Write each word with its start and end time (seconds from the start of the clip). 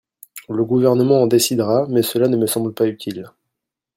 Le 0.49 0.63
Gouvernement 0.65 1.21
en 1.21 1.27
décidera, 1.27 1.85
mais 1.87 2.01
cela 2.01 2.27
ne 2.27 2.35
me 2.35 2.47
semble 2.47 2.73
pas 2.73 2.87
utile. 2.87 3.29